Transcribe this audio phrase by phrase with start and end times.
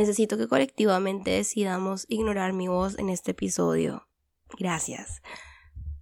[0.00, 4.08] necesito que colectivamente decidamos ignorar mi voz en este episodio.
[4.58, 5.20] Gracias.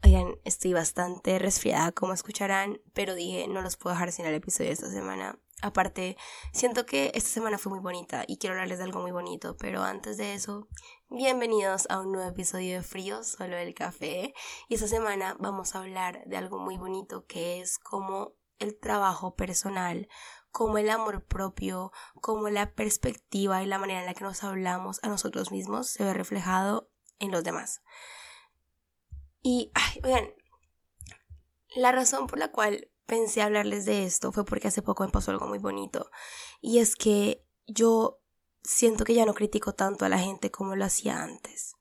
[0.04, 4.68] Oigan, estoy bastante resfriada, como escucharán, pero dije, no los puedo dejar sin el episodio
[4.68, 5.36] de esta semana.
[5.62, 6.16] Aparte,
[6.52, 9.82] siento que esta semana fue muy bonita y quiero hablarles de algo muy bonito, pero
[9.82, 10.68] antes de eso,
[11.10, 14.32] bienvenidos a un nuevo episodio de Frío, solo el café.
[14.68, 19.34] Y esta semana vamos a hablar de algo muy bonito que es como el trabajo
[19.34, 20.08] personal,
[20.58, 24.98] como el amor propio, como la perspectiva y la manera en la que nos hablamos
[25.04, 26.90] a nosotros mismos se ve reflejado
[27.20, 27.80] en los demás.
[29.40, 30.34] Y, ay, oigan,
[31.76, 35.30] la razón por la cual pensé hablarles de esto fue porque hace poco me pasó
[35.30, 36.10] algo muy bonito.
[36.60, 38.20] Y es que yo
[38.64, 41.76] siento que ya no critico tanto a la gente como lo hacía antes.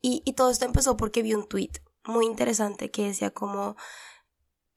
[0.00, 1.72] Y, todo esto empezó porque vi un tweet
[2.04, 3.74] muy interesante que decía como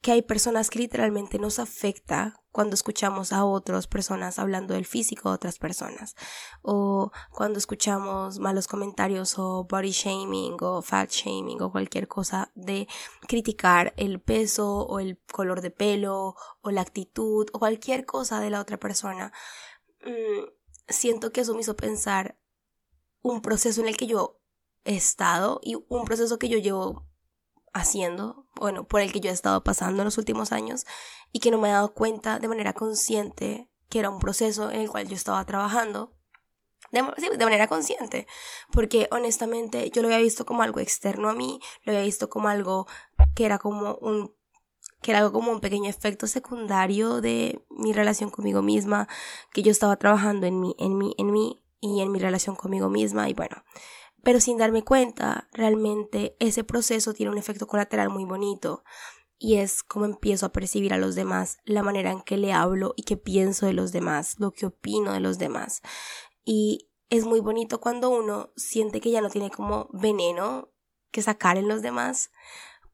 [0.00, 5.28] que hay personas que literalmente nos afecta cuando escuchamos a otras personas hablando del físico
[5.28, 6.16] de otras personas
[6.62, 12.88] o cuando escuchamos malos comentarios o body shaming o fat shaming o cualquier cosa de
[13.28, 18.48] criticar el peso o el color de pelo o la actitud o cualquier cosa de
[18.48, 19.34] la otra persona
[20.00, 20.48] mm,
[20.88, 22.38] siento que eso me hizo pensar
[23.20, 24.40] un proceso en el que yo
[24.86, 27.06] he estado y un proceso que yo llevo
[27.76, 30.86] haciendo, bueno, por el que yo he estado pasando en los últimos años
[31.32, 34.80] y que no me he dado cuenta de manera consciente que era un proceso en
[34.80, 36.12] el cual yo estaba trabajando.
[36.92, 38.26] De, manera consciente,
[38.72, 42.48] porque honestamente yo lo había visto como algo externo a mí, lo había visto como
[42.48, 42.86] algo
[43.34, 44.34] que era como un
[45.02, 49.08] que era algo como un pequeño efecto secundario de mi relación conmigo misma,
[49.52, 52.88] que yo estaba trabajando en mí, en mí, en mí y en mi relación conmigo
[52.88, 53.62] misma y bueno,
[54.26, 58.82] pero sin darme cuenta, realmente ese proceso tiene un efecto colateral muy bonito
[59.38, 62.92] y es como empiezo a percibir a los demás, la manera en que le hablo
[62.96, 65.80] y que pienso de los demás, lo que opino de los demás.
[66.44, 70.72] Y es muy bonito cuando uno siente que ya no tiene como veneno
[71.12, 72.32] que sacar en los demás,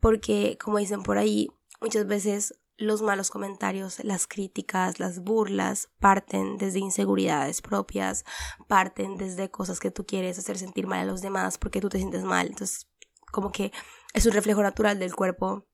[0.00, 1.48] porque como dicen por ahí,
[1.80, 8.24] muchas veces los malos comentarios, las críticas, las burlas parten desde inseguridades propias,
[8.68, 11.98] parten desde cosas que tú quieres hacer sentir mal a los demás porque tú te
[11.98, 12.48] sientes mal.
[12.48, 12.88] Entonces,
[13.30, 13.72] como que
[14.14, 15.66] es un reflejo natural del cuerpo.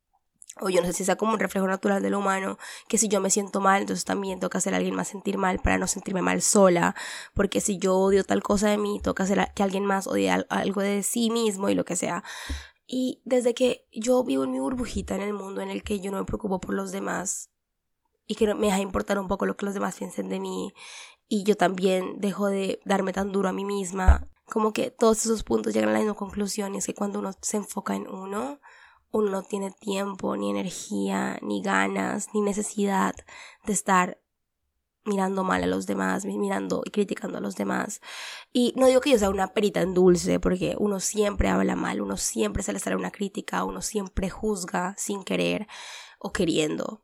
[0.61, 2.59] O yo no sé si sea como un reflejo natural del humano,
[2.89, 5.61] que si yo me siento mal, entonces también toca hacer a alguien más sentir mal
[5.61, 6.97] para no sentirme mal sola,
[7.33, 10.81] porque si yo odio tal cosa de mí, toca hacer que alguien más odie algo
[10.81, 12.25] de sí mismo y lo que sea.
[12.91, 16.11] Y desde que yo vivo en mi burbujita en el mundo en el que yo
[16.11, 17.51] no me preocupo por los demás
[18.27, 20.73] y que me deja importar un poco lo que los demás piensen de mí
[21.29, 25.45] y yo también dejo de darme tan duro a mí misma, como que todos esos
[25.45, 28.59] puntos llegan a la misma conclusión y es que cuando uno se enfoca en uno,
[29.11, 33.15] uno no tiene tiempo, ni energía, ni ganas, ni necesidad
[33.67, 34.19] de estar
[35.09, 38.01] mirando mal a los demás, mirando y criticando a los demás.
[38.53, 42.01] Y no digo que yo sea una perita en dulce, porque uno siempre habla mal,
[42.01, 45.67] uno siempre se le sale una crítica, uno siempre juzga sin querer
[46.19, 47.03] o queriendo.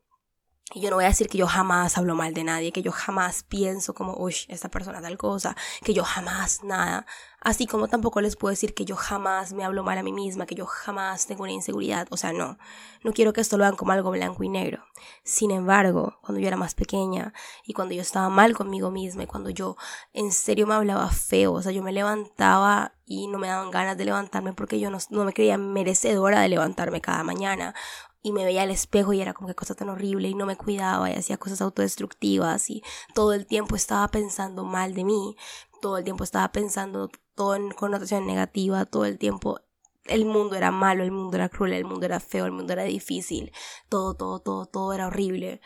[0.73, 2.91] Y yo no voy a decir que yo jamás hablo mal de nadie, que yo
[2.91, 7.05] jamás pienso como, uy, esta persona tal cosa, que yo jamás nada.
[7.39, 10.47] Así como tampoco les puedo decir que yo jamás me hablo mal a mí misma,
[10.47, 12.07] que yo jamás tengo una inseguridad.
[12.09, 12.57] O sea, no.
[13.03, 14.83] No quiero que esto lo vean como algo blanco y negro.
[15.23, 17.31] Sin embargo, cuando yo era más pequeña
[17.63, 19.77] y cuando yo estaba mal conmigo misma y cuando yo
[20.13, 23.97] en serio me hablaba feo, o sea, yo me levantaba y no me daban ganas
[23.97, 27.75] de levantarme porque yo no, no me creía merecedora de levantarme cada mañana
[28.25, 30.57] y me veía al espejo y era como que cosa tan horrible y no me
[30.57, 32.81] cuidaba y hacía cosas autodestructivas y
[33.13, 35.37] todo el tiempo estaba pensando mal de mí,
[35.79, 39.59] todo el tiempo estaba pensando todo en connotación negativa, todo el tiempo
[40.05, 42.81] el mundo era malo, el mundo era cruel, el mundo era feo, el mundo era
[42.85, 43.51] difícil,
[43.89, 45.61] todo, todo, todo, todo era horrible.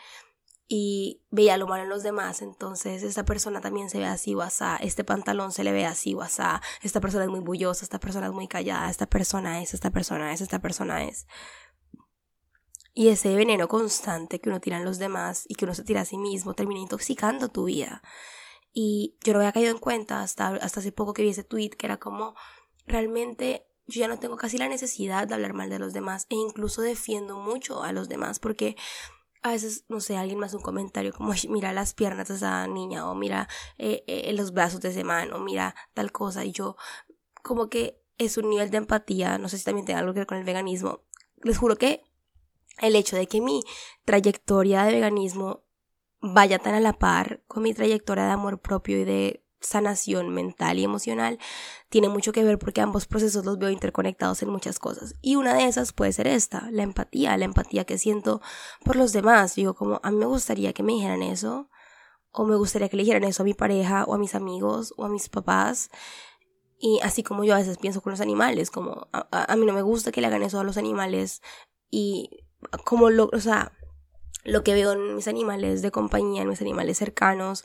[0.68, 4.42] Y veía lo malo en los demás, entonces esta persona también se ve así o
[4.80, 8.32] este pantalón se le ve así o esta persona es muy bullosa, esta persona es
[8.32, 11.26] muy callada, esta persona es, esta persona es, esta persona es.
[13.00, 16.02] Y ese veneno constante que uno tira en los demás y que uno se tira
[16.02, 18.02] a sí mismo termina intoxicando tu vida.
[18.74, 21.70] Y yo no había caído en cuenta hasta, hasta hace poco que vi ese tweet
[21.70, 22.34] que era como
[22.86, 26.34] realmente yo ya no tengo casi la necesidad de hablar mal de los demás e
[26.34, 28.76] incluso defiendo mucho a los demás porque
[29.40, 33.10] a veces, no sé, alguien más un comentario como, mira las piernas de esa niña
[33.10, 33.48] o mira
[33.78, 36.76] eh, eh, los brazos de ese man o mira tal cosa y yo
[37.42, 40.26] como que es un nivel de empatía, no sé si también tiene algo que ver
[40.26, 41.00] con el veganismo.
[41.42, 42.04] Les juro que
[42.80, 43.62] el hecho de que mi
[44.04, 45.62] trayectoria de veganismo
[46.20, 50.78] vaya tan a la par con mi trayectoria de amor propio y de sanación mental
[50.78, 51.38] y emocional
[51.90, 55.54] tiene mucho que ver porque ambos procesos los veo interconectados en muchas cosas y una
[55.54, 58.40] de esas puede ser esta, la empatía, la empatía que siento
[58.84, 61.68] por los demás, digo como a mí me gustaría que me dijeran eso
[62.32, 65.04] o me gustaría que le dijeran eso a mi pareja o a mis amigos o
[65.04, 65.90] a mis papás.
[66.78, 69.82] Y así como yo a veces pienso con los animales, como a, mí no me
[69.82, 71.42] gusta que le hagan eso a los animales
[71.90, 72.44] y
[72.84, 73.72] como lo, o sea,
[74.44, 77.64] lo que veo en mis animales de compañía, en mis animales cercanos,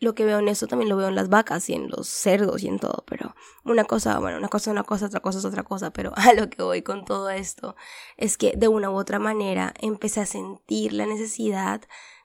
[0.00, 2.62] lo que veo en eso también lo veo en las vacas y en los cerdos
[2.62, 3.34] y en todo, pero
[3.64, 6.32] una cosa, bueno, una cosa es una cosa, otra cosa es otra cosa, pero a
[6.34, 7.76] lo que voy con todo esto
[8.16, 11.82] es que de una u otra manera empecé a sentir la necesidad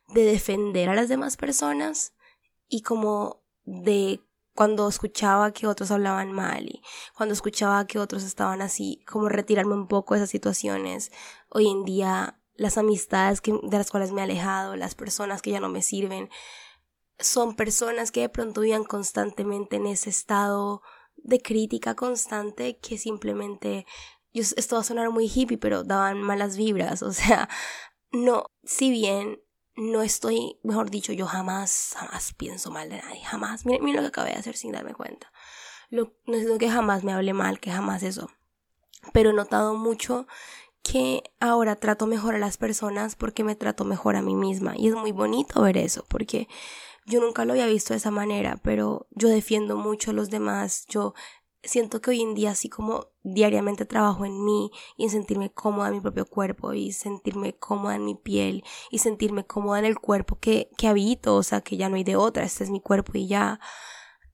[0.10, 2.14] de defender a las demás personas
[2.68, 4.22] y como de
[4.56, 6.82] cuando escuchaba que otros hablaban mal y
[7.16, 11.12] cuando escuchaba que otros estaban así, como retirarme un poco de esas situaciones.
[11.50, 15.60] Hoy en día las amistades de las cuales me he alejado, las personas que ya
[15.60, 16.30] no me sirven,
[17.20, 20.82] son personas que de pronto vivían constantemente en ese estado
[21.16, 23.86] de crítica constante que simplemente
[24.34, 27.50] esto va a sonar muy hippie, pero daban malas vibras, o sea,
[28.12, 29.42] no, si bien
[29.76, 33.66] no estoy, mejor dicho, yo jamás, jamás pienso mal de nadie, jamás.
[33.66, 35.32] Miren, lo que acabé de hacer sin darme cuenta.
[35.90, 38.30] Lo, no es que jamás me hable mal, que jamás eso.
[39.14, 40.28] Pero he notado mucho
[40.84, 44.74] que ahora trato mejor a las personas porque me trato mejor a mí misma.
[44.78, 46.48] Y es muy bonito ver eso, porque
[47.06, 50.86] yo nunca lo había visto de esa manera, pero yo defiendo mucho a los demás,
[50.88, 51.14] yo
[51.64, 55.90] siento que hoy en día así como diariamente trabajo en mí y en sentirme cómoda
[55.90, 60.00] en mi propio cuerpo y sentirme cómoda en mi piel y sentirme cómoda en el
[60.00, 62.82] cuerpo que, que habito, o sea, que ya no hay de otra, este es mi
[62.82, 63.60] cuerpo y ya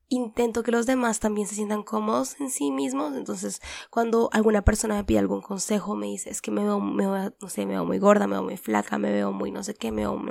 [0.10, 3.16] intento que los demás también se sientan cómodos en sí mismos.
[3.16, 7.06] Entonces, cuando alguna persona me pide algún consejo, me dice, es que me veo, me
[7.06, 9.64] veo, no sé, me veo muy gorda, me veo muy flaca, me veo muy no
[9.64, 10.22] sé qué, me veo,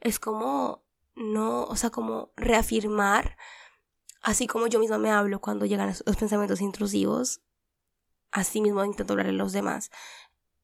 [0.00, 0.84] es como,
[1.14, 3.36] no, o sea, como reafirmar
[4.20, 7.40] Así como yo misma me hablo cuando llegan los pensamientos intrusivos,
[8.30, 9.90] así mismo intento hablar a los demás.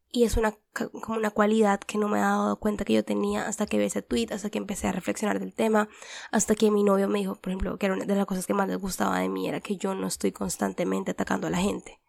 [0.09, 3.49] Y es una, como una cualidad que no me he dado cuenta que yo tenía
[3.49, 5.89] hasta que vi ese tweet, hasta que empecé a reflexionar del tema,
[6.31, 8.55] hasta que mi novio me dijo, por ejemplo, que era una de las cosas que
[8.55, 12.01] más les gustaba de mí era que yo no estoy constantemente atacando a la gente.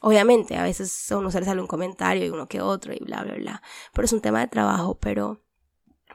[0.00, 2.98] Obviamente, a veces a uno se le sale un comentario y uno que otro y
[2.98, 3.62] bla, bla, bla.
[3.92, 5.43] Pero es un tema de trabajo, pero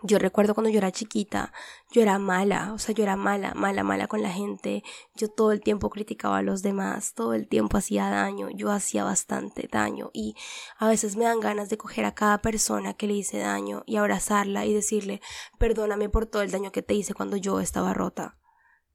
[0.01, 1.51] yo recuerdo cuando yo era chiquita,
[1.91, 4.83] yo era mala, o sea, yo era mala, mala, mala con la gente.
[5.15, 9.03] Yo todo el tiempo criticaba a los demás, todo el tiempo hacía daño, yo hacía
[9.03, 10.35] bastante daño y
[10.77, 13.97] a veces me dan ganas de coger a cada persona que le hice daño y
[13.97, 15.21] abrazarla y decirle,
[15.57, 18.37] perdóname por todo el daño que te hice cuando yo estaba rota.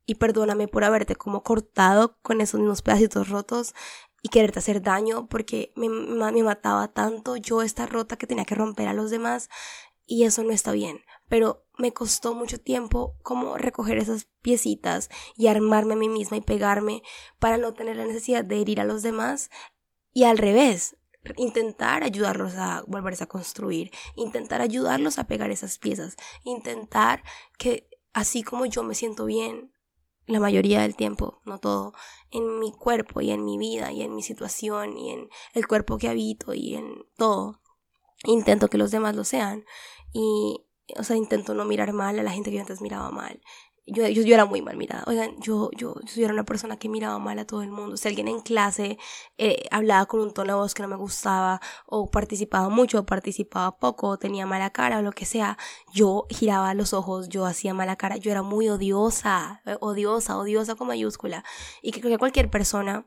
[0.06, 3.74] Y perdóname por haberte como cortado con esos mismos pedacitos rotos
[4.22, 8.54] y quererte hacer daño porque me, me mataba tanto yo esta rota que tenía que
[8.54, 9.50] romper a los demás
[10.06, 11.00] y eso no está bien.
[11.28, 16.42] Pero me costó mucho tiempo como recoger esas piecitas y armarme a mí misma y
[16.42, 17.02] pegarme
[17.38, 19.50] para no tener la necesidad de herir a los demás
[20.12, 20.96] y al revés,
[21.36, 27.24] intentar ayudarlos a volverse a construir, intentar ayudarlos a pegar esas piezas, intentar
[27.58, 29.72] que así como yo me siento bien
[30.26, 31.92] la mayoría del tiempo, no todo,
[32.30, 35.98] en mi cuerpo y en mi vida y en mi situación y en el cuerpo
[35.98, 37.60] que habito y en todo,
[38.25, 39.65] intento que los demás lo sean
[40.12, 40.65] y,
[40.97, 43.41] o sea, intento no mirar mal a la gente que yo antes miraba mal.
[43.87, 45.05] Yo, yo, yo, era muy mal mirada.
[45.06, 47.99] Oigan, yo, yo, yo era una persona que miraba mal a todo el mundo.
[47.99, 48.97] Si alguien en clase
[49.37, 53.04] eh, hablaba con un tono de voz que no me gustaba, o participaba mucho, o
[53.04, 55.59] participaba poco, o tenía mala cara, o lo que sea,
[55.93, 58.16] yo giraba los ojos, yo hacía mala cara.
[58.16, 61.45] Yo era muy odiosa, eh, odiosa, odiosa con mayúscula.
[61.83, 63.07] Y creo que cualquier persona,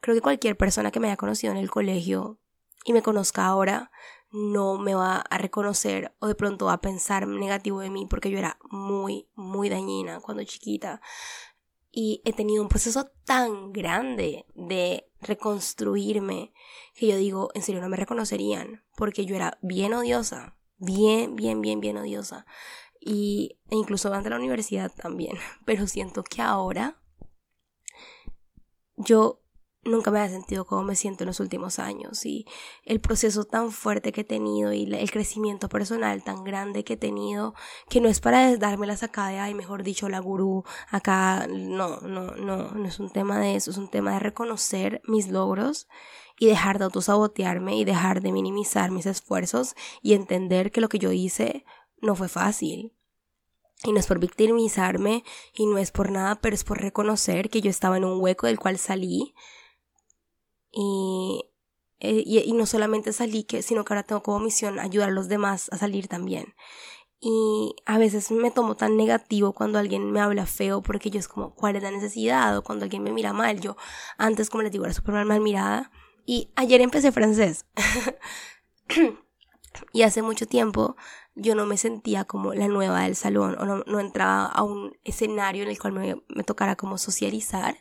[0.00, 2.38] creo que cualquier persona que me haya conocido en el colegio
[2.88, 3.90] y me conozca ahora,
[4.30, 8.30] no me va a reconocer o de pronto va a pensar negativo de mí porque
[8.30, 11.02] yo era muy, muy dañina cuando chiquita.
[11.90, 16.54] Y he tenido un proceso tan grande de reconstruirme
[16.94, 21.60] que yo digo, en serio no me reconocerían porque yo era bien odiosa, bien, bien,
[21.60, 22.46] bien, bien odiosa.
[23.00, 25.36] Y e incluso ante la universidad también.
[25.66, 27.02] Pero siento que ahora
[28.96, 29.42] yo
[29.84, 32.46] nunca me había sentido como me siento en los últimos años y
[32.84, 36.96] el proceso tan fuerte que he tenido y el crecimiento personal tan grande que he
[36.96, 37.54] tenido
[37.88, 42.32] que no es para darme la sacada ay mejor dicho la gurú acá no no
[42.32, 45.88] no no es un tema de eso es un tema de reconocer mis logros
[46.38, 50.98] y dejar de autosabotearme y dejar de minimizar mis esfuerzos y entender que lo que
[50.98, 51.64] yo hice
[52.00, 52.92] no fue fácil.
[53.84, 57.60] Y no es por victimizarme y no es por nada, pero es por reconocer que
[57.60, 59.34] yo estaba en un hueco del cual salí
[60.70, 61.50] y,
[62.00, 65.12] eh, y, y, no solamente salí, que, sino que ahora tengo como misión ayudar a
[65.12, 66.54] los demás a salir también.
[67.20, 71.26] Y a veces me tomo tan negativo cuando alguien me habla feo porque yo es
[71.26, 72.56] como, ¿cuál es la necesidad?
[72.56, 73.76] O cuando alguien me mira mal, yo
[74.18, 75.90] antes, como les digo, era súper mal, mirada.
[76.24, 77.66] Y ayer empecé francés.
[79.92, 80.96] Y hace mucho tiempo
[81.36, 85.62] yo no me sentía como la nueva del salón o no, entraba a un escenario
[85.62, 87.76] en el cual me, me tocara como socializar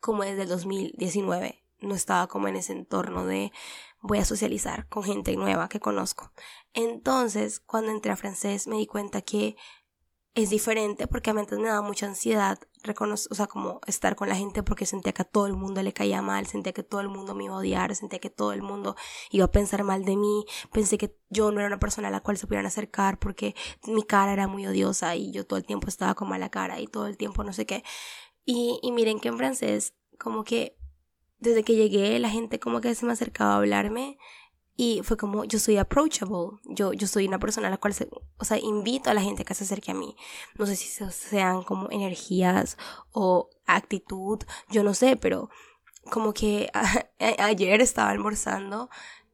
[0.00, 1.61] como desde el 2019.
[1.82, 3.52] No estaba como en ese entorno de
[4.00, 6.32] voy a socializar con gente nueva que conozco.
[6.72, 9.56] Entonces, cuando entré a francés me di cuenta que
[10.34, 14.30] es diferente porque a mí me daba mucha ansiedad reconocer, o sea, como estar con
[14.30, 17.00] la gente porque sentía que a todo el mundo le caía mal, sentía que todo
[17.00, 18.96] el mundo me iba a odiar, sentía que todo el mundo
[19.30, 22.20] iba a pensar mal de mí, pensé que yo no era una persona a la
[22.20, 23.54] cual se pudieran acercar porque
[23.86, 26.86] mi cara era muy odiosa y yo todo el tiempo estaba con mala cara y
[26.86, 27.84] todo el tiempo no sé qué.
[28.44, 30.78] Y, y miren que en francés, como que
[31.42, 34.16] desde que llegué la gente como que se me acercaba a hablarme
[34.76, 38.08] y fue como, yo soy approachable, yo, yo soy una persona a la cual, se,
[38.38, 40.16] o sea, invito a la gente que se acerque a mí.
[40.56, 42.78] No sé si sean como energías
[43.10, 44.38] o actitud,
[44.70, 45.50] yo no sé, pero
[46.10, 46.70] como que
[47.38, 48.88] ayer estaba almorzando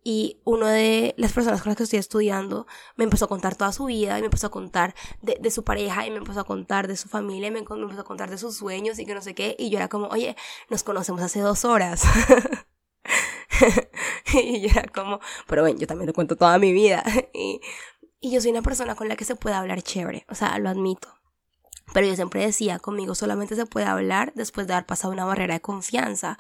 [0.04, 3.72] y una de las personas con las que estoy estudiando me empezó a contar toda
[3.72, 6.88] su vida y me empezó a contar de, su pareja y me empezó a contar
[6.88, 9.34] de su familia y me, empezó a contar de sus sueños y que no sé
[9.34, 10.36] qué y yo era como, oye,
[10.70, 12.02] nos conocemos hace dos horas.
[14.34, 17.02] y yo era como, pero bueno, yo también te cuento toda mi vida.
[17.34, 17.60] y,
[18.20, 20.68] y yo soy una persona con la que se puede hablar chévere, o sea, lo
[20.68, 21.08] admito.
[21.94, 25.54] Pero yo siempre decía, conmigo solamente se puede hablar después de haber pasado una barrera
[25.54, 26.38] de confianza.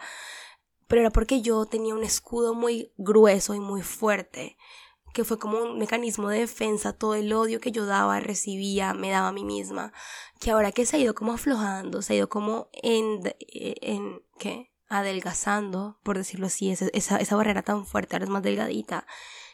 [0.88, 4.56] Pero era porque yo tenía un escudo muy grueso y muy fuerte,
[5.14, 9.10] que fue como un mecanismo de defensa, todo el odio que yo daba, recibía, me
[9.10, 9.92] daba a mí misma,
[10.40, 14.72] que ahora que se ha ido como aflojando, se ha ido como en, en, ¿qué?
[14.88, 19.06] adelgazando, por decirlo así, esa, esa, barrera tan fuerte, ahora es más delgadita,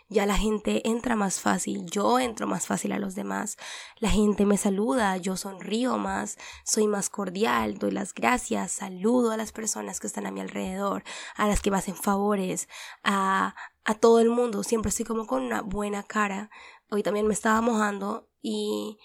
[0.09, 3.57] ya la gente entra más fácil, yo entro más fácil a los demás,
[3.99, 9.37] la gente me saluda, yo sonrío más, soy más cordial, doy las gracias, saludo a
[9.37, 11.05] las personas que están a mi alrededor,
[11.37, 12.69] a las que me hacen favores,
[13.03, 16.51] a, a todo el mundo, siempre estoy como con una buena cara.
[16.91, 18.99] Hoy también me estaba mojando y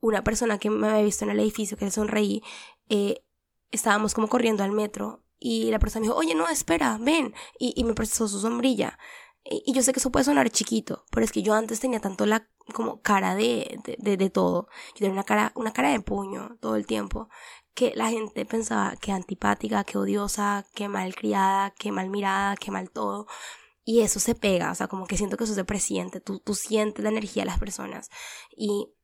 [0.00, 2.42] una persona que me había visto en el edificio que le sonreí,
[2.88, 3.22] eh,
[3.70, 7.34] estábamos como corriendo al metro y la persona me dijo, oye, no, espera, ven.
[7.58, 8.98] Y, y me prestó su sombrilla.
[9.48, 12.26] Y, yo sé que eso puede sonar chiquito, pero es que yo antes tenía tanto
[12.26, 14.68] la como cara de, de, de, todo.
[14.94, 17.28] Yo tenía una cara, una cara de puño todo el tiempo.
[17.74, 22.70] Que la gente pensaba que antipática, que odiosa, que mal criada, que mal mirada, que
[22.70, 23.26] mal todo.
[23.84, 26.54] Y eso se pega, o sea, como que siento que eso se presiente, tú, tú
[26.56, 28.10] sientes la energía de las personas.
[28.56, 28.95] Y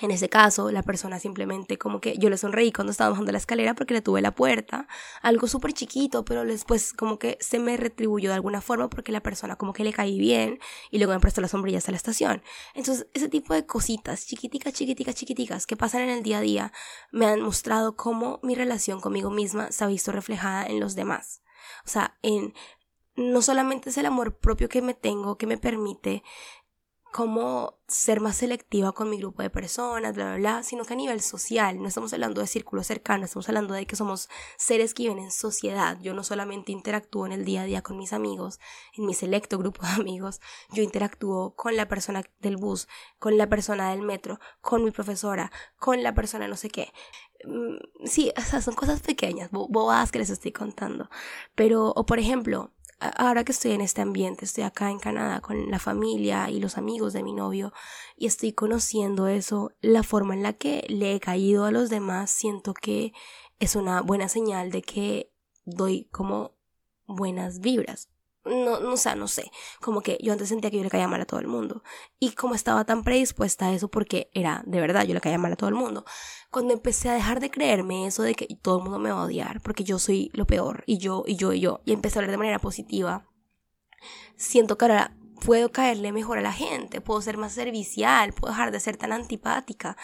[0.00, 3.38] en ese caso, la persona simplemente como que yo le sonreí cuando estaba bajando la
[3.38, 4.88] escalera porque le tuve la puerta,
[5.22, 9.22] algo súper chiquito, pero después como que se me retribuyó de alguna forma porque la
[9.22, 10.58] persona como que le caí bien
[10.90, 12.42] y luego me prestó las sombrillas a la estación.
[12.74, 16.72] Entonces, ese tipo de cositas, chiquiticas, chiquiticas, chiquiticas, que pasan en el día a día,
[17.12, 21.42] me han mostrado cómo mi relación conmigo misma se ha visto reflejada en los demás.
[21.86, 22.52] O sea, en
[23.16, 26.24] no solamente es el amor propio que me tengo, que me permite
[27.14, 30.96] cómo ser más selectiva con mi grupo de personas, bla, bla, bla, sino que a
[30.96, 35.04] nivel social, no estamos hablando de círculos cercanos, estamos hablando de que somos seres que
[35.04, 35.96] viven en sociedad.
[36.00, 38.58] Yo no solamente interactúo en el día a día con mis amigos,
[38.98, 40.40] en mi selecto grupo de amigos,
[40.72, 42.88] yo interactúo con la persona del bus,
[43.20, 46.92] con la persona del metro, con mi profesora, con la persona no sé qué.
[47.44, 51.08] Mm, sí, son cosas pequeñas, bobadas que les estoy contando.
[51.54, 55.70] Pero, o por ejemplo, ahora que estoy en este ambiente, estoy acá en Canadá con
[55.70, 57.72] la familia y los amigos de mi novio
[58.16, 62.30] y estoy conociendo eso, la forma en la que le he caído a los demás,
[62.30, 63.12] siento que
[63.58, 65.32] es una buena señal de que
[65.64, 66.52] doy como
[67.06, 68.13] buenas vibras
[68.44, 71.08] no, no, o sea, no sé, como que yo antes sentía que yo le caía
[71.08, 71.82] mal a todo el mundo.
[72.18, 75.52] Y como estaba tan predispuesta a eso, porque era de verdad, yo le caía mal
[75.52, 76.04] a todo el mundo,
[76.50, 79.24] cuando empecé a dejar de creerme eso de que todo el mundo me va a
[79.24, 82.20] odiar, porque yo soy lo peor, y yo, y yo, y yo, y empecé a
[82.20, 83.26] hablar de manera positiva,
[84.36, 88.70] siento que ahora puedo caerle mejor a la gente, puedo ser más servicial, puedo dejar
[88.72, 89.96] de ser tan antipática.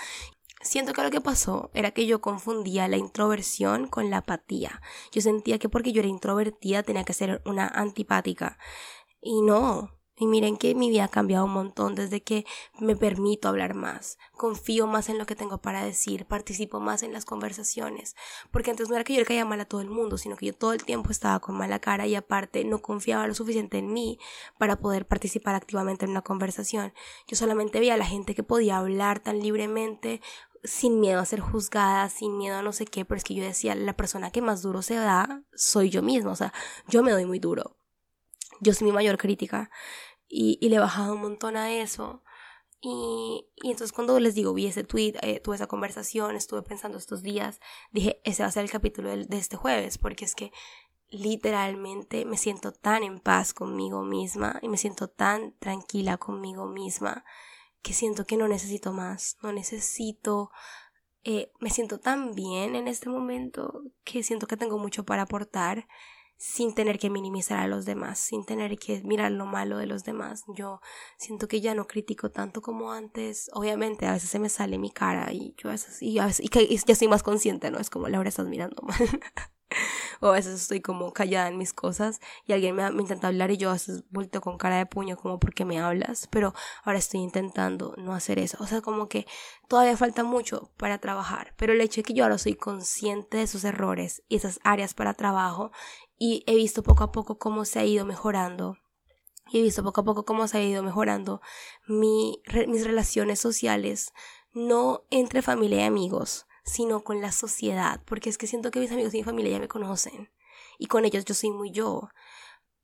[0.63, 4.83] Siento que lo que pasó era que yo confundía la introversión con la apatía.
[5.11, 8.59] Yo sentía que porque yo era introvertida tenía que ser una antipática.
[9.23, 10.01] Y no.
[10.21, 12.45] Y miren que mi vida ha cambiado un montón desde que
[12.79, 17.15] me permito hablar más, confío más en lo que tengo para decir, participo más en
[17.15, 18.17] las conversaciones,
[18.51, 20.45] porque antes no era que yo le caía mal a todo el mundo, sino que
[20.45, 23.95] yo todo el tiempo estaba con mala cara y aparte no confiaba lo suficiente en
[23.95, 24.19] mí
[24.59, 26.93] para poder participar activamente en una conversación.
[27.27, 30.21] Yo solamente veía a la gente que podía hablar tan libremente
[30.63, 33.45] sin miedo a ser juzgada, sin miedo a no sé qué, pero es que yo
[33.45, 36.53] decía, la persona que más duro se da soy yo misma, o sea,
[36.89, 37.77] yo me doy muy duro.
[38.61, 39.71] Yo soy mi mayor crítica
[40.29, 42.23] y, y le he bajado un montón a eso.
[42.83, 46.99] Y, y entonces cuando les digo, vi ese tweet, eh, tuve esa conversación, estuve pensando
[46.99, 50.35] estos días, dije, ese va a ser el capítulo de, de este jueves, porque es
[50.35, 50.53] que
[51.11, 57.25] literalmente me siento tan en paz conmigo misma y me siento tan tranquila conmigo misma
[57.83, 60.51] que siento que no necesito más, no necesito,
[61.25, 65.87] eh, me siento tan bien en este momento que siento que tengo mucho para aportar
[66.41, 70.05] sin tener que minimizar a los demás, sin tener que mirar lo malo de los
[70.05, 70.45] demás.
[70.57, 70.81] Yo
[71.19, 73.51] siento que ya no critico tanto como antes.
[73.53, 76.47] Obviamente a veces se me sale mi cara y yo a veces, y, a veces,
[76.47, 77.79] y que ya soy más consciente, ¿no?
[77.79, 78.97] Es como Laura estás mirando mal.
[80.21, 83.57] o a veces estoy como callada en mis cosas y alguien me, intenta hablar y
[83.57, 87.21] yo a veces vuelto con cara de puño como porque me hablas, pero ahora estoy
[87.21, 88.59] intentando no hacer eso.
[88.61, 89.27] O sea, como que
[89.69, 93.45] todavía falta mucho para trabajar, pero el hecho de que yo ahora soy consciente de
[93.45, 95.73] esos errores y esas áreas para trabajo
[96.19, 98.77] y he visto poco a poco cómo se ha ido mejorando
[99.51, 101.41] y he visto poco a poco cómo se ha ido mejorando
[101.87, 104.13] mi, mis relaciones sociales,
[104.53, 108.93] no entre familia y amigos, sino con la sociedad, porque es que siento que mis
[108.93, 110.31] amigos y mi familia ya me conocen
[110.79, 112.09] y con ellos yo soy muy yo,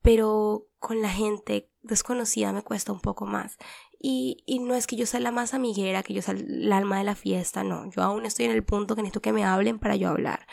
[0.02, 3.56] pero con la gente desconocida me cuesta un poco más.
[3.98, 6.98] Y, y no es que yo sea la más amiguera, que yo sea el alma
[6.98, 9.78] de la fiesta, no, yo aún estoy en el punto que necesito que me hablen
[9.78, 10.46] para yo hablar,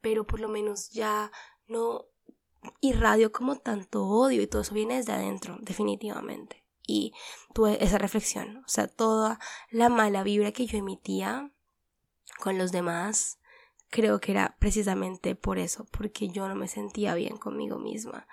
[0.00, 1.30] pero por lo menos ya
[1.68, 2.06] no
[2.80, 6.64] irradio como tanto odio y todo eso viene desde adentro, definitivamente.
[6.86, 7.12] Y
[7.54, 9.38] tuve esa reflexión, o sea, toda
[9.70, 11.52] la mala vibra que yo emitía
[12.38, 13.38] con los demás,
[13.90, 18.26] creo que era precisamente por eso, porque yo no me sentía bien conmigo misma.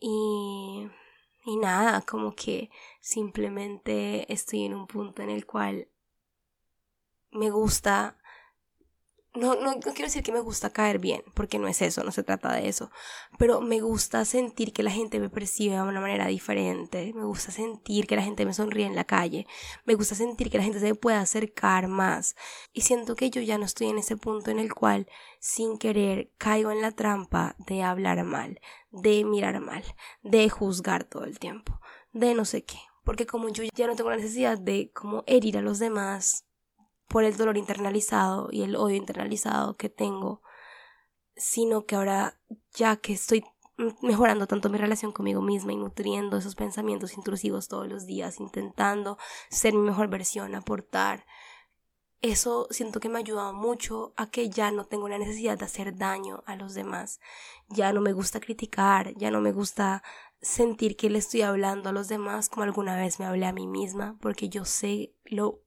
[0.00, 0.88] Y,
[1.44, 2.70] y nada, como que
[3.00, 5.88] simplemente estoy en un punto en el cual
[7.30, 8.18] me gusta
[9.34, 12.12] no, no, no, quiero decir que me gusta caer bien, porque no es eso, no
[12.12, 12.90] se trata de eso,
[13.38, 17.50] pero me gusta sentir que la gente me percibe de una manera diferente, me gusta
[17.50, 19.46] sentir que la gente me sonríe en la calle,
[19.86, 22.36] me gusta sentir que la gente se puede acercar más,
[22.74, 25.08] y siento que yo ya no estoy en ese punto en el cual,
[25.40, 28.60] sin querer, caigo en la trampa de hablar mal,
[28.90, 29.82] de mirar mal,
[30.22, 31.80] de juzgar todo el tiempo,
[32.12, 35.56] de no sé qué, porque como yo ya no tengo la necesidad de como herir
[35.56, 36.44] a los demás,
[37.12, 40.42] por el dolor internalizado y el odio internalizado que tengo,
[41.36, 42.40] sino que ahora
[42.74, 43.44] ya que estoy
[44.00, 49.18] mejorando tanto mi relación conmigo misma y nutriendo esos pensamientos intrusivos todos los días, intentando
[49.50, 51.26] ser mi mejor versión, aportar,
[52.22, 55.64] eso siento que me ha ayudado mucho a que ya no tengo la necesidad de
[55.64, 57.20] hacer daño a los demás,
[57.68, 60.02] ya no me gusta criticar, ya no me gusta
[60.40, 63.66] sentir que le estoy hablando a los demás como alguna vez me hablé a mí
[63.66, 65.61] misma, porque yo sé lo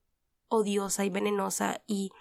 [0.56, 2.12] odiosa y venenosa y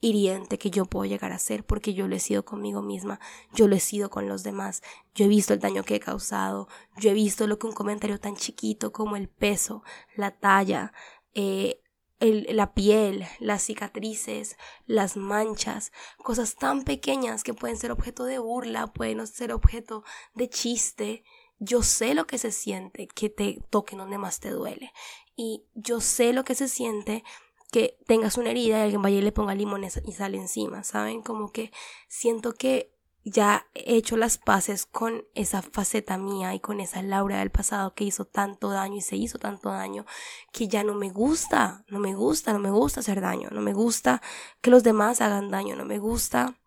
[0.00, 3.20] hiriente que yo puedo llegar a ser porque yo lo he sido conmigo misma,
[3.54, 4.82] yo lo he sido con los demás,
[5.14, 8.18] yo he visto el daño que he causado, yo he visto lo que un comentario
[8.18, 9.84] tan chiquito como el peso,
[10.16, 10.92] la talla,
[11.34, 11.82] eh,
[12.20, 18.88] la piel, las cicatrices, las manchas, cosas tan pequeñas que pueden ser objeto de burla,
[18.88, 21.24] pueden ser objeto de chiste.
[21.58, 24.92] Yo sé lo que se siente que te toquen donde más te duele.
[25.34, 27.24] Y yo sé lo que se siente
[27.72, 31.22] que tengas una herida y alguien vaya y le ponga limón y sale encima, ¿saben?
[31.22, 31.72] Como que
[32.06, 32.92] siento que
[33.24, 37.94] ya he hecho las paces con esa faceta mía y con esa Laura del pasado
[37.94, 40.04] que hizo tanto daño y se hizo tanto daño
[40.52, 43.72] que ya no me gusta, no me gusta, no me gusta hacer daño, no me
[43.72, 44.20] gusta
[44.60, 46.58] que los demás hagan daño, no me gusta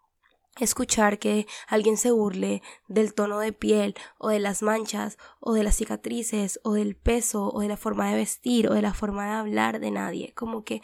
[0.60, 5.64] escuchar que alguien se burle del tono de piel o de las manchas o de
[5.64, 9.26] las cicatrices o del peso o de la forma de vestir o de la forma
[9.26, 10.34] de hablar de nadie.
[10.34, 10.82] Como que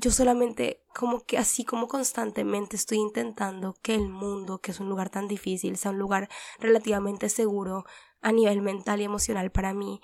[0.00, 4.88] yo solamente, como que así como constantemente estoy intentando que el mundo, que es un
[4.88, 6.28] lugar tan difícil, sea un lugar
[6.60, 7.84] relativamente seguro
[8.20, 10.00] a nivel mental y emocional para mí.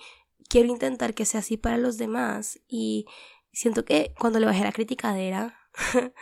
[0.49, 3.07] Quiero intentar que sea así para los demás y
[3.53, 5.59] siento que cuando le bajé la criticadera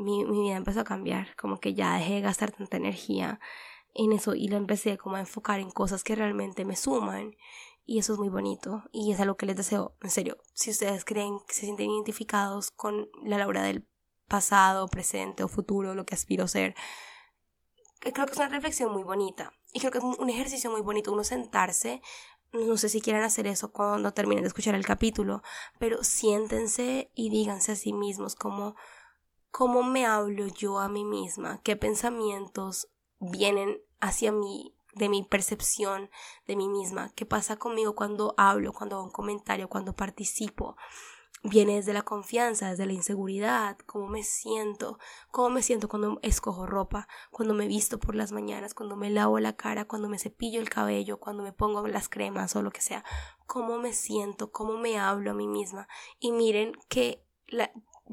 [0.00, 3.40] mi, mi vida empezó a cambiar, como que ya dejé de gastar tanta energía
[3.94, 7.34] en eso y lo empecé como a enfocar en cosas que realmente me suman
[7.84, 11.04] y eso es muy bonito y es algo que les deseo, en serio, si ustedes
[11.04, 13.86] creen que se sienten identificados con la Laura del
[14.28, 16.74] pasado, presente o futuro, lo que aspiro a ser,
[18.00, 21.12] creo que es una reflexión muy bonita y creo que es un ejercicio muy bonito
[21.12, 22.00] uno sentarse
[22.52, 25.42] no sé si quieran hacer eso cuando terminen de escuchar el capítulo,
[25.78, 28.74] pero siéntense y díganse a sí mismos como
[29.50, 36.10] cómo me hablo yo a mí misma, qué pensamientos vienen hacia mí de mi percepción
[36.46, 40.76] de mí misma, qué pasa conmigo cuando hablo, cuando hago un comentario, cuando participo.
[41.42, 44.98] Viene desde la confianza, desde la inseguridad, cómo me siento,
[45.30, 49.38] cómo me siento cuando escojo ropa, cuando me visto por las mañanas, cuando me lavo
[49.40, 52.82] la cara, cuando me cepillo el cabello, cuando me pongo las cremas o lo que
[52.82, 53.04] sea,
[53.46, 55.88] cómo me siento, cómo me hablo a mí misma.
[56.18, 57.72] Y miren que la,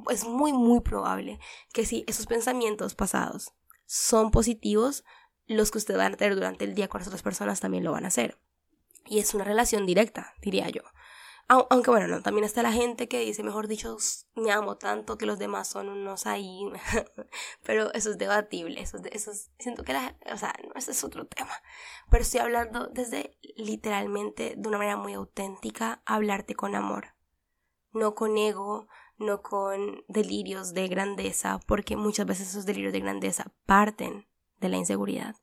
[0.10, 1.40] es muy, muy probable
[1.74, 3.54] que si esos pensamientos pasados
[3.86, 5.04] son positivos,
[5.48, 7.92] los que usted va a tener durante el día con las otras personas también lo
[7.92, 8.38] van a hacer.
[9.06, 10.82] Y es una relación directa, diría yo.
[11.50, 13.96] Aunque bueno, no, también está la gente que dice, mejor dicho,
[14.36, 16.60] me amo tanto que los demás son unos ahí.
[17.64, 21.26] Pero eso es debatible, eso, eso siento que la, o sea, no, ese es otro
[21.26, 21.54] tema.
[22.10, 27.16] Pero estoy hablando desde literalmente de una manera muy auténtica, hablarte con amor.
[27.94, 33.52] No con ego, no con delirios de grandeza, porque muchas veces esos delirios de grandeza
[33.66, 34.28] parten
[34.60, 35.36] de la inseguridad.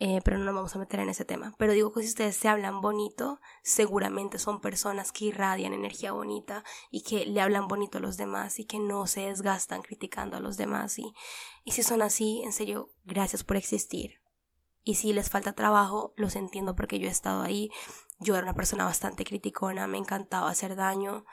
[0.00, 1.54] Eh, pero no nos vamos a meter en ese tema.
[1.58, 6.62] Pero digo que si ustedes se hablan bonito, seguramente son personas que irradian energía bonita
[6.90, 10.40] y que le hablan bonito a los demás y que no se desgastan criticando a
[10.40, 10.98] los demás.
[11.00, 11.14] Y,
[11.64, 14.20] y si son así, en serio, gracias por existir.
[14.84, 17.70] Y si les falta trabajo, los entiendo porque yo he estado ahí.
[18.20, 21.24] Yo era una persona bastante criticona, me encantaba hacer daño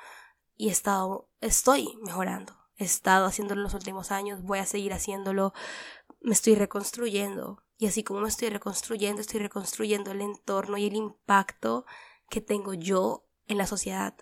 [0.58, 2.58] y he estado, estoy mejorando.
[2.78, 5.54] He estado haciéndolo en los últimos años, voy a seguir haciéndolo,
[6.22, 10.96] me estoy reconstruyendo y así como me estoy reconstruyendo, estoy reconstruyendo el entorno y el
[10.96, 11.86] impacto
[12.30, 14.16] que tengo yo en la sociedad.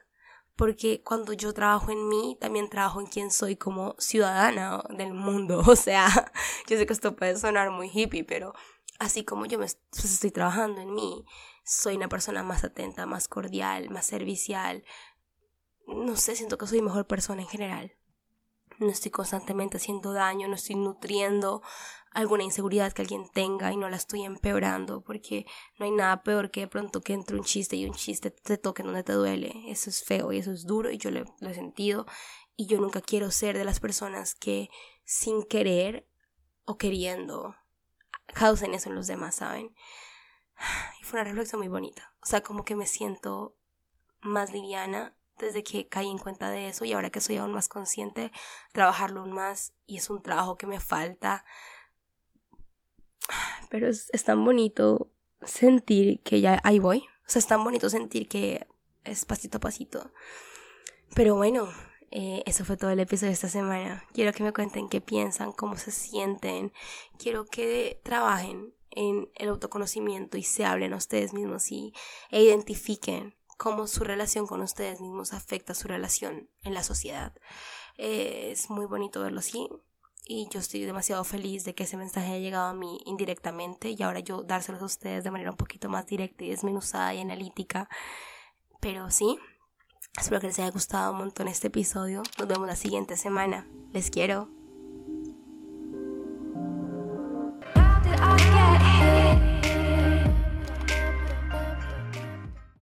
[0.55, 5.63] Porque cuando yo trabajo en mí, también trabajo en quién soy como ciudadana del mundo.
[5.67, 6.31] O sea,
[6.67, 8.53] yo sé que esto puede sonar muy hippie, pero
[8.99, 11.25] así como yo me pues, estoy trabajando en mí,
[11.63, 14.83] soy una persona más atenta, más cordial, más servicial.
[15.95, 17.97] No sé, siento que soy mejor persona en general
[18.79, 21.61] no estoy constantemente haciendo daño, no estoy nutriendo
[22.11, 25.45] alguna inseguridad que alguien tenga y no la estoy empeorando, porque
[25.79, 28.57] no hay nada peor que de pronto que entre un chiste y un chiste te
[28.57, 29.63] toque donde te duele.
[29.67, 32.05] Eso es feo y eso es duro y yo lo, he sentido
[32.55, 34.69] y yo nunca quiero ser de las personas que
[35.05, 36.07] sin querer
[36.65, 37.55] o queriendo
[38.27, 39.73] causen eso en los demás, ¿saben?
[41.01, 42.15] Y fue una reflexión muy bonita.
[42.21, 43.57] O sea, como que me siento
[44.21, 47.69] más liviana desde que caí en cuenta de eso y ahora que soy aún más
[47.69, 48.31] consciente,
[48.71, 51.45] trabajarlo aún más y es un trabajo que me falta.
[53.69, 55.11] Pero es, tan bonito
[55.43, 56.99] sentir que ya ahí voy.
[56.99, 58.67] O sea, es tan bonito sentir que
[59.03, 60.11] es pasito a pasito.
[61.15, 61.69] Pero bueno,
[62.11, 64.03] eh, eso fue todo el episodio de esta semana.
[64.13, 66.71] Quiero que me cuenten qué piensan, cómo se sienten.
[67.17, 71.93] Quiero que trabajen en el autoconocimiento y se hablen a ustedes mismos y,
[72.29, 77.33] e identifiquen cómo su relación con ustedes mismos afecta su relación en la sociedad.
[77.97, 79.69] es muy bonito verlo así
[80.25, 84.03] y yo estoy demasiado feliz de que ese mensaje haya llegado a mí indirectamente y
[84.03, 87.87] ahora yo dárselos a ustedes de manera un poquito más directa y desmenuzada y analítica.
[88.81, 89.37] Pero sí,
[90.17, 92.21] espero que les haya gustado un montón este episodio.
[92.37, 93.65] Nos vemos la siguiente semana.
[93.93, 94.62] Les quiero.